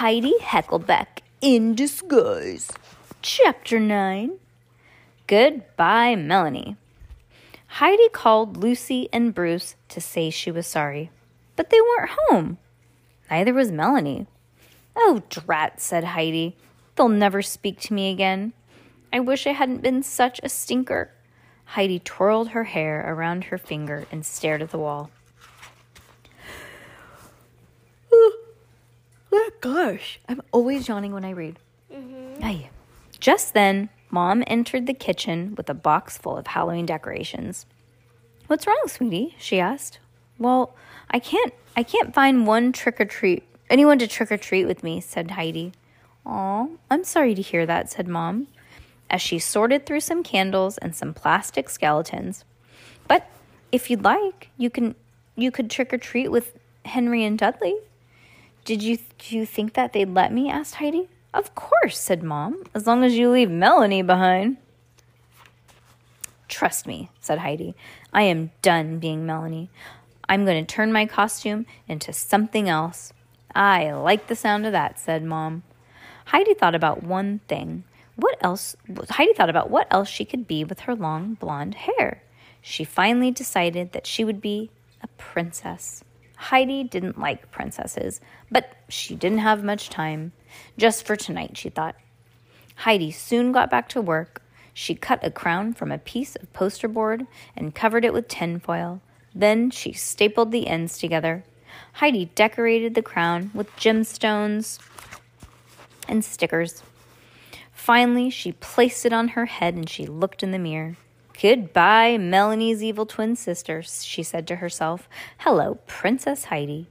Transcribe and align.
Heidi 0.00 0.32
Heckelbeck 0.40 1.20
in 1.42 1.74
disguise. 1.74 2.72
Chapter 3.20 3.78
9 3.78 4.38
Goodbye, 5.26 6.14
Melanie. 6.16 6.78
Heidi 7.66 8.08
called 8.08 8.56
Lucy 8.56 9.10
and 9.12 9.34
Bruce 9.34 9.76
to 9.90 10.00
say 10.00 10.30
she 10.30 10.50
was 10.50 10.66
sorry, 10.66 11.10
but 11.54 11.68
they 11.68 11.82
weren't 11.82 12.12
home. 12.28 12.56
Neither 13.30 13.52
was 13.52 13.70
Melanie. 13.70 14.26
Oh, 14.96 15.22
drat, 15.28 15.82
said 15.82 16.04
Heidi. 16.04 16.56
They'll 16.96 17.10
never 17.10 17.42
speak 17.42 17.78
to 17.80 17.92
me 17.92 18.10
again. 18.10 18.54
I 19.12 19.20
wish 19.20 19.46
I 19.46 19.52
hadn't 19.52 19.82
been 19.82 20.02
such 20.02 20.40
a 20.42 20.48
stinker. 20.48 21.10
Heidi 21.66 21.98
twirled 21.98 22.48
her 22.48 22.64
hair 22.64 23.04
around 23.06 23.44
her 23.44 23.58
finger 23.58 24.06
and 24.10 24.24
stared 24.24 24.62
at 24.62 24.70
the 24.70 24.78
wall. 24.78 25.10
Oh, 28.10 29.49
gosh, 29.60 30.20
I'm 30.28 30.42
always 30.52 30.88
yawning 30.88 31.12
when 31.12 31.24
I 31.24 31.30
read. 31.30 31.58
Mm-hmm. 31.92 32.44
Aye. 32.44 32.70
Just 33.18 33.54
then, 33.54 33.90
Mom 34.10 34.42
entered 34.46 34.86
the 34.86 34.94
kitchen 34.94 35.54
with 35.56 35.68
a 35.68 35.74
box 35.74 36.18
full 36.18 36.36
of 36.36 36.48
Halloween 36.48 36.86
decorations. 36.86 37.66
What's 38.46 38.66
wrong, 38.66 38.82
sweetie? 38.86 39.36
she 39.38 39.60
asked. 39.60 39.98
Well, 40.38 40.74
I 41.10 41.18
can't 41.18 41.54
I 41.76 41.82
can't 41.82 42.14
find 42.14 42.46
one 42.46 42.72
trick 42.72 43.00
or 43.00 43.04
treat 43.04 43.44
anyone 43.68 43.98
to 44.00 44.08
trick 44.08 44.32
or 44.32 44.36
treat 44.36 44.64
with 44.64 44.82
me, 44.82 45.00
said 45.00 45.32
Heidi. 45.32 45.72
Aw, 46.26 46.66
I'm 46.90 47.04
sorry 47.04 47.34
to 47.34 47.42
hear 47.42 47.64
that, 47.66 47.90
said 47.90 48.08
Mom, 48.08 48.48
as 49.08 49.22
she 49.22 49.38
sorted 49.38 49.86
through 49.86 50.00
some 50.00 50.22
candles 50.22 50.78
and 50.78 50.94
some 50.94 51.14
plastic 51.14 51.70
skeletons. 51.70 52.44
But 53.06 53.28
if 53.70 53.90
you'd 53.90 54.02
like, 54.02 54.50
you 54.56 54.70
can 54.70 54.94
you 55.36 55.50
could 55.50 55.70
trick 55.70 55.92
or 55.92 55.98
treat 55.98 56.28
with 56.28 56.58
Henry 56.84 57.24
and 57.24 57.38
Dudley. 57.38 57.76
Did 58.64 58.82
you 58.82 58.98
do 59.18 59.36
you 59.36 59.46
think 59.46 59.74
that 59.74 59.92
they'd 59.92 60.08
let 60.08 60.32
me? 60.32 60.50
asked 60.50 60.76
Heidi. 60.76 61.08
Of 61.32 61.54
course, 61.54 61.98
said 61.98 62.22
Mom, 62.22 62.64
as 62.74 62.86
long 62.86 63.04
as 63.04 63.16
you 63.16 63.30
leave 63.30 63.50
Melanie 63.50 64.02
behind. 64.02 64.56
Trust 66.48 66.86
me, 66.86 67.10
said 67.20 67.38
Heidi. 67.38 67.76
I 68.12 68.22
am 68.22 68.50
done 68.62 68.98
being 68.98 69.24
Melanie. 69.24 69.70
I'm 70.28 70.44
going 70.44 70.64
to 70.64 70.74
turn 70.74 70.92
my 70.92 71.06
costume 71.06 71.66
into 71.86 72.12
something 72.12 72.68
else. 72.68 73.12
I 73.54 73.92
like 73.92 74.26
the 74.26 74.36
sound 74.36 74.66
of 74.66 74.72
that, 74.72 74.98
said 74.98 75.22
Mom. 75.22 75.62
Heidi 76.26 76.54
thought 76.54 76.74
about 76.74 77.02
one 77.02 77.40
thing. 77.48 77.84
What 78.16 78.36
else? 78.40 78.76
Heidi 79.10 79.32
thought 79.32 79.50
about 79.50 79.70
what 79.70 79.86
else 79.90 80.08
she 80.08 80.24
could 80.24 80.46
be 80.46 80.64
with 80.64 80.80
her 80.80 80.94
long 80.94 81.34
blonde 81.34 81.74
hair. 81.74 82.22
She 82.60 82.84
finally 82.84 83.30
decided 83.30 83.92
that 83.92 84.06
she 84.06 84.24
would 84.24 84.40
be 84.40 84.70
a 85.02 85.06
princess. 85.16 86.04
Heidi 86.40 86.84
didn't 86.84 87.18
like 87.18 87.50
princesses, 87.50 88.18
but 88.50 88.72
she 88.88 89.14
didn't 89.14 89.40
have 89.40 89.62
much 89.62 89.90
time. 89.90 90.32
Just 90.78 91.06
for 91.06 91.14
tonight, 91.14 91.58
she 91.58 91.68
thought. 91.68 91.96
Heidi 92.76 93.10
soon 93.10 93.52
got 93.52 93.70
back 93.70 93.90
to 93.90 94.00
work. 94.00 94.40
She 94.72 94.94
cut 94.94 95.22
a 95.22 95.30
crown 95.30 95.74
from 95.74 95.92
a 95.92 95.98
piece 95.98 96.36
of 96.36 96.50
poster 96.54 96.88
board 96.88 97.26
and 97.54 97.74
covered 97.74 98.06
it 98.06 98.14
with 98.14 98.26
tinfoil. 98.26 99.02
Then 99.34 99.70
she 99.70 99.92
stapled 99.92 100.50
the 100.50 100.66
ends 100.66 100.96
together. 100.96 101.44
Heidi 101.92 102.24
decorated 102.34 102.94
the 102.94 103.02
crown 103.02 103.50
with 103.52 103.70
gemstones 103.76 104.78
and 106.08 106.24
stickers. 106.24 106.82
Finally, 107.70 108.30
she 108.30 108.52
placed 108.52 109.04
it 109.04 109.12
on 109.12 109.28
her 109.28 109.44
head 109.44 109.74
and 109.74 109.90
she 109.90 110.06
looked 110.06 110.42
in 110.42 110.52
the 110.52 110.58
mirror. 110.58 110.96
Goodbye, 111.40 112.18
Melanie's 112.18 112.82
evil 112.82 113.06
twin 113.06 113.34
sister, 113.34 113.82
she 113.82 114.22
said 114.22 114.46
to 114.48 114.56
herself. 114.56 115.08
Hello, 115.38 115.78
Princess 115.86 116.44
Heidi. 116.44 116.86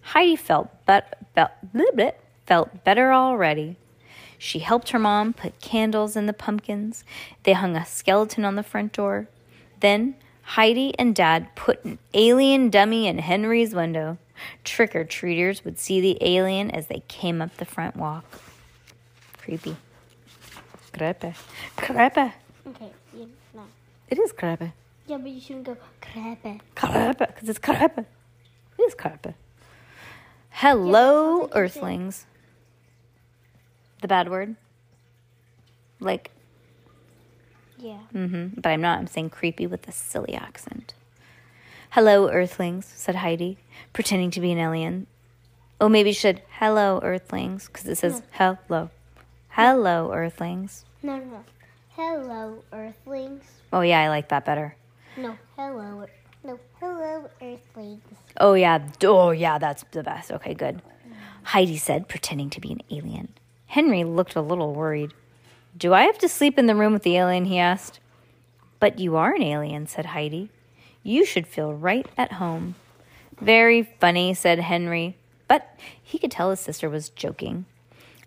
Heidi 0.00 0.36
felt, 0.36 0.70
but, 0.86 1.18
bleh, 1.36 2.12
felt 2.46 2.82
better 2.82 3.12
already. 3.12 3.76
She 4.38 4.60
helped 4.60 4.90
her 4.90 4.98
mom 4.98 5.34
put 5.34 5.60
candles 5.60 6.16
in 6.16 6.24
the 6.24 6.32
pumpkins. 6.32 7.04
They 7.42 7.52
hung 7.52 7.76
a 7.76 7.84
skeleton 7.84 8.42
on 8.46 8.54
the 8.54 8.62
front 8.62 8.94
door. 8.94 9.28
Then 9.80 10.14
Heidi 10.42 10.98
and 10.98 11.14
Dad 11.14 11.54
put 11.54 11.84
an 11.84 11.98
alien 12.14 12.70
dummy 12.70 13.06
in 13.06 13.18
Henry's 13.18 13.74
window. 13.74 14.16
Trick 14.64 14.96
or 14.96 15.04
treaters 15.04 15.62
would 15.62 15.78
see 15.78 16.00
the 16.00 16.16
alien 16.22 16.70
as 16.70 16.86
they 16.86 17.02
came 17.06 17.42
up 17.42 17.54
the 17.58 17.66
front 17.66 17.96
walk. 17.96 18.24
Creepy. 19.36 19.76
Crepe. 20.94 21.34
Crepe. 21.76 22.32
Okay, 22.66 22.92
no. 23.52 23.62
It 24.10 24.18
is 24.18 24.32
creepy. 24.32 24.72
Yeah, 25.06 25.18
but 25.18 25.30
you 25.30 25.40
shouldn't 25.40 25.64
go 25.66 25.76
creepy. 26.00 26.60
Creepy, 26.74 27.24
because 27.26 27.48
it's 27.48 27.58
creepy. 27.58 28.02
It 28.78 28.82
is 28.82 28.94
creepy. 28.94 29.34
Hello, 30.50 31.42
Yeah, 31.42 31.46
that 31.46 31.50
sounds 31.50 31.52
like 31.52 31.62
you 31.62 31.68
say- 31.68 31.80
Earthlings. 31.80 32.26
The 34.02 34.08
bad 34.08 34.28
word? 34.30 34.56
Like, 36.00 36.30
Yeah. 37.78 37.98
mm-hmm, 38.14 38.60
but 38.60 38.70
I'm 38.70 38.80
not. 38.80 38.98
I'm 38.98 39.06
saying 39.06 39.30
creepy 39.30 39.66
with 39.66 39.86
a 39.88 39.92
silly 39.92 40.34
accent. 40.34 40.94
Hello, 41.90 42.28
Earthlings, 42.30 42.86
said 42.86 43.16
Heidi, 43.16 43.58
pretending 43.92 44.30
to 44.32 44.40
be 44.40 44.52
an 44.52 44.58
alien. 44.58 45.06
Oh, 45.80 45.88
maybe 45.88 46.10
you 46.10 46.14
should. 46.14 46.42
Hello, 46.58 47.00
Earthlings, 47.02 47.66
because 47.66 47.86
it 47.86 47.96
says 47.96 48.22
hello. 48.32 48.90
Hello, 49.50 50.12
Earthlings. 50.12 50.84
No, 51.02 51.16
no, 51.18 51.24
no. 51.24 51.44
Hello, 52.00 52.64
Earthlings. 52.72 53.44
Oh, 53.74 53.82
yeah, 53.82 54.00
I 54.00 54.08
like 54.08 54.30
that 54.30 54.46
better. 54.46 54.74
No, 55.18 55.36
hello. 55.54 56.06
No, 56.42 56.58
hello, 56.80 57.28
Earthlings. 57.42 58.00
Oh 58.38 58.54
yeah, 58.54 58.88
oh 59.04 59.32
yeah, 59.32 59.58
that's 59.58 59.84
the 59.90 60.02
best. 60.02 60.32
Okay, 60.32 60.54
good. 60.54 60.80
Heidi 61.42 61.76
said, 61.76 62.08
pretending 62.08 62.48
to 62.50 62.60
be 62.60 62.72
an 62.72 62.80
alien. 62.90 63.28
Henry 63.66 64.04
looked 64.04 64.34
a 64.34 64.40
little 64.40 64.72
worried. 64.72 65.12
Do 65.76 65.92
I 65.92 66.04
have 66.04 66.16
to 66.20 66.28
sleep 66.30 66.58
in 66.58 66.64
the 66.64 66.74
room 66.74 66.94
with 66.94 67.02
the 67.02 67.18
alien? 67.18 67.44
he 67.44 67.58
asked. 67.58 68.00
But 68.78 68.98
you 68.98 69.16
are 69.16 69.34
an 69.34 69.42
alien, 69.42 69.86
said 69.86 70.06
Heidi. 70.06 70.48
You 71.02 71.26
should 71.26 71.46
feel 71.46 71.74
right 71.74 72.06
at 72.16 72.32
home. 72.32 72.76
Very 73.42 73.82
funny, 73.82 74.32
said 74.32 74.60
Henry, 74.60 75.18
but 75.48 75.78
he 76.02 76.18
could 76.18 76.30
tell 76.30 76.48
his 76.48 76.60
sister 76.60 76.88
was 76.88 77.10
joking. 77.10 77.66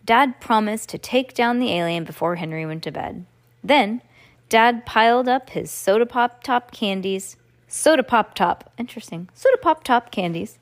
Dad 0.05 0.39
promised 0.39 0.89
to 0.89 0.99
take 0.99 1.33
down 1.33 1.57
the 1.57 1.71
alien 1.71 2.03
before 2.03 2.35
Henry 2.35 2.67
went 2.67 2.83
to 2.83 2.91
bed. 2.91 3.25
Then, 3.63 4.01
Dad 4.49 4.85
piled 4.85 5.27
up 5.27 5.51
his 5.51 5.71
soda 5.71 6.05
pop 6.05 6.43
top 6.43 6.71
candies, 6.71 7.37
soda 7.67 8.03
pop 8.03 8.35
top, 8.35 8.71
interesting, 8.77 9.29
soda 9.33 9.57
pop 9.57 9.83
top 9.83 10.11
candies, 10.11 10.59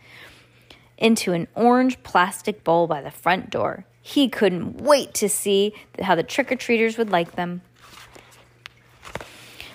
into 0.97 1.33
an 1.33 1.47
orange 1.55 2.01
plastic 2.03 2.63
bowl 2.63 2.87
by 2.87 3.01
the 3.01 3.11
front 3.11 3.49
door. 3.49 3.85
He 4.01 4.29
couldn't 4.29 4.81
wait 4.81 5.13
to 5.15 5.27
see 5.27 5.73
how 6.01 6.15
the 6.15 6.23
trick 6.23 6.51
or 6.51 6.55
treaters 6.55 6.97
would 6.97 7.09
like 7.09 7.33
them. 7.33 7.61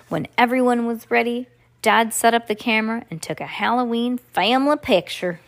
When 0.09 0.29
everyone 0.39 0.87
was 0.87 1.11
ready, 1.11 1.49
Dad 1.83 2.15
set 2.15 2.33
up 2.33 2.47
the 2.47 2.55
camera 2.55 3.05
and 3.11 3.21
took 3.21 3.41
a 3.41 3.47
Halloween 3.47 4.19
family 4.19 4.77
picture. 4.77 5.41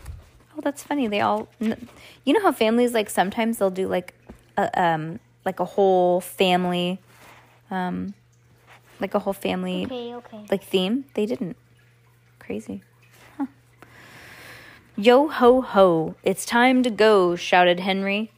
Oh, 0.56 0.60
that's 0.60 0.82
funny. 0.82 1.06
They 1.06 1.20
all, 1.20 1.48
you 1.60 2.32
know 2.32 2.42
how 2.42 2.52
families 2.52 2.92
like 2.92 3.08
sometimes 3.08 3.58
they'll 3.58 3.70
do 3.70 3.86
like 3.86 4.14
a 4.56 4.80
um 4.80 5.20
like 5.44 5.60
a 5.60 5.64
whole 5.64 6.20
family, 6.20 7.00
um, 7.70 8.14
like 9.00 9.14
a 9.14 9.18
whole 9.20 9.32
family 9.32 9.84
Okay, 9.84 10.14
okay. 10.14 10.44
like 10.50 10.62
theme. 10.62 11.04
They 11.14 11.26
didn't. 11.26 11.56
Crazy. 12.38 12.82
Huh. 13.36 13.46
Yo 14.96 15.28
ho 15.28 15.60
ho! 15.60 16.14
It's 16.22 16.44
time 16.44 16.82
to 16.82 16.90
go! 16.90 17.36
shouted 17.36 17.80
Henry. 17.80 18.32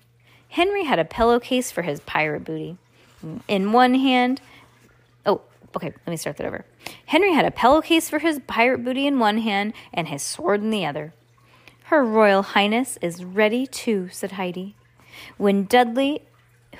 Henry 0.48 0.84
had 0.84 0.98
a 0.98 1.04
pillowcase 1.04 1.70
for 1.70 1.82
his 1.82 2.00
pirate 2.00 2.44
booty. 2.44 2.76
In 3.46 3.72
one 3.72 3.94
hand, 3.94 4.40
oh, 5.26 5.42
okay, 5.76 5.92
let 5.92 6.08
me 6.08 6.16
start 6.16 6.36
that 6.38 6.46
over. 6.46 6.64
Henry 7.06 7.32
had 7.34 7.44
a 7.44 7.50
pillowcase 7.50 8.08
for 8.10 8.18
his 8.18 8.40
pirate 8.46 8.84
booty 8.84 9.06
in 9.06 9.18
one 9.18 9.38
hand 9.38 9.74
and 9.92 10.08
his 10.08 10.22
sword 10.22 10.62
in 10.62 10.70
the 10.70 10.84
other. 10.84 11.12
Her 11.84 12.04
Royal 12.04 12.42
Highness 12.42 12.98
is 13.02 13.24
ready 13.24 13.66
too, 13.66 14.08
said 14.10 14.32
Heidi. 14.32 14.74
When 15.36 15.64
Dudley, 15.64 16.22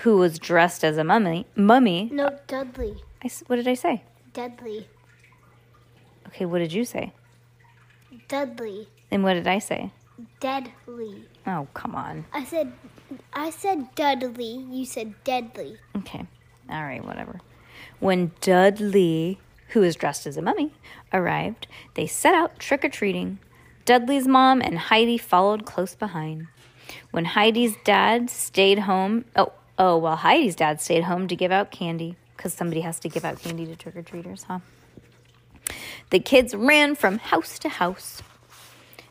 who 0.00 0.17
was 0.17 0.38
dressed 0.38 0.85
as 0.85 0.97
a 0.97 1.05
mummy, 1.05 1.47
mummy, 1.55 2.08
No, 2.12 2.38
Dudley. 2.47 2.97
I 3.23 3.31
what 3.47 3.56
did 3.56 3.69
I 3.69 3.75
say? 3.75 4.02
Dudley. 4.32 4.87
Okay, 6.29 6.47
what 6.47 6.58
did 6.58 6.73
you 6.73 6.85
say? 6.85 7.12
Dudley. 8.29 8.88
And 9.11 9.25
what 9.25 9.35
did 9.35 9.47
I 9.47 9.58
say? 9.58 9.91
Deadly. 10.38 11.25
Oh, 11.47 11.67
come 11.75 11.94
on. 11.94 12.25
I 12.32 12.44
said, 12.44 12.73
I 13.32 13.50
said 13.50 13.94
Dudley. 13.94 14.67
You 14.70 14.85
said 14.85 15.14
Deadly. 15.25 15.76
Okay. 15.97 16.25
All 16.70 16.82
right, 16.85 17.05
whatever. 17.05 17.41
When 17.99 18.32
Dudley, 18.41 19.41
who 19.69 19.81
was 19.81 19.96
dressed 19.96 20.26
as 20.26 20.37
a 20.37 20.43
mummy, 20.43 20.73
arrived, 21.12 21.67
they 21.94 22.06
set 22.06 22.35
out 22.35 22.58
trick 22.58 22.85
or 22.85 22.88
treating. 22.88 23.38
Dudley's 23.85 24.29
mom 24.29 24.61
and 24.61 24.79
Heidi 24.79 25.19
followed 25.19 25.67
close 25.67 25.94
behind. 25.94 26.46
When 27.11 27.25
Heidi's 27.25 27.75
dad 27.85 28.31
stayed 28.31 28.81
home, 28.81 29.25
oh, 29.37 29.53
oh, 29.81 29.97
well, 29.97 30.17
Heidi's 30.17 30.55
dad 30.55 30.81
stayed 30.81 31.05
home 31.05 31.27
to 31.27 31.35
give 31.35 31.50
out 31.50 31.71
candy 31.71 32.15
because 32.37 32.53
somebody 32.53 32.82
has 32.82 33.00
to 33.00 33.09
give 33.09 33.25
out 33.25 33.41
candy 33.41 33.67
to 33.67 33.75
trick 33.75 33.97
or 33.97 34.03
treaters, 34.03 34.44
huh? 34.44 34.61
The 36.11 36.21
kids 36.21 36.55
ran 36.55 36.94
from 36.94 37.19
house 37.19 37.59
to 37.61 37.69
house. 37.69 38.23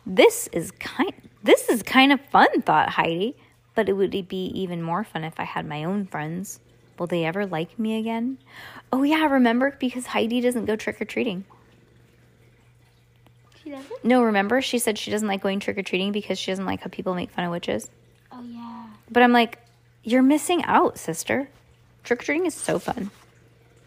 This 0.06 0.48
is 0.54 0.72
kind 0.72 1.14
this 1.42 1.70
is 1.70 1.84
kind 1.84 2.12
of 2.12 2.20
fun, 2.20 2.62
thought 2.62 2.90
Heidi, 2.90 3.36
but 3.74 3.88
it 3.88 3.94
would 3.94 4.12
be 4.28 4.46
even 4.54 4.82
more 4.82 5.04
fun 5.06 5.24
if 5.24 5.40
I 5.40 5.46
had 5.46 5.66
my 5.66 5.86
own 5.86 6.06
friends. 6.06 6.60
Will 6.98 7.08
they 7.08 7.24
ever 7.24 7.46
like 7.46 7.80
me 7.80 7.98
again? 7.98 8.38
Oh 8.92 9.04
yeah, 9.04 9.26
remember 9.26 9.76
because 9.80 10.06
Heidi 10.06 10.42
doesn't 10.42 10.66
go 10.66 10.76
trick 10.76 11.02
or 11.02 11.06
treating. 11.06 11.46
She 13.64 13.70
doesn't? 13.70 14.04
No, 14.04 14.24
remember 14.24 14.62
she 14.62 14.80
said 14.80 14.98
she 14.98 15.12
doesn't 15.12 15.28
like 15.28 15.42
going 15.42 15.62
trick 15.62 15.78
or 15.78 15.84
treating 15.84 16.12
because 16.12 16.38
she 16.38 16.52
doesn't 16.52 16.66
like 16.66 16.82
how 16.82 16.90
people 16.90 17.16
make 17.16 17.32
fun 17.32 17.46
of 17.46 17.52
witches. 17.52 17.90
Oh, 18.32 18.44
yeah. 18.44 18.88
But 19.10 19.24
I'm 19.24 19.32
like, 19.32 19.60
you're 20.12 20.22
missing 20.24 20.64
out, 20.66 20.98
sister. 20.98 21.50
Trick 22.04 22.22
or 22.22 22.26
treating 22.26 22.46
is 22.46 22.54
so 22.56 22.80
fun, 22.80 23.12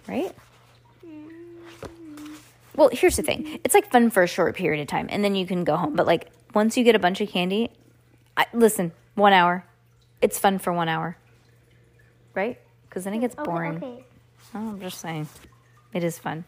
right? 0.08 0.32
Well, 2.74 2.88
here's 2.92 3.16
the 3.16 3.22
thing. 3.22 3.60
It's 3.64 3.74
like 3.74 3.90
fun 3.90 4.10
for 4.10 4.22
a 4.22 4.26
short 4.26 4.56
period 4.56 4.80
of 4.80 4.86
time, 4.88 5.06
and 5.10 5.22
then 5.24 5.34
you 5.34 5.46
can 5.46 5.64
go 5.64 5.76
home. 5.76 5.94
But 5.94 6.06
like 6.06 6.30
once 6.54 6.76
you 6.76 6.84
get 6.84 6.94
a 6.94 6.98
bunch 6.98 7.20
of 7.20 7.28
candy, 7.28 7.70
I, 8.36 8.46
listen, 8.52 8.92
one 9.14 9.32
hour, 9.32 9.64
it's 10.22 10.38
fun 10.38 10.58
for 10.58 10.72
one 10.72 10.88
hour, 10.88 11.16
right? 12.34 12.58
Because 12.88 13.04
then 13.04 13.14
it 13.14 13.18
gets 13.20 13.34
Okay, 13.36 13.44
boring. 13.44 13.76
okay. 13.76 14.04
Oh, 14.54 14.68
I'm 14.70 14.80
just 14.80 15.00
saying, 15.00 15.28
it 15.92 16.02
is 16.04 16.18
fun. 16.18 16.44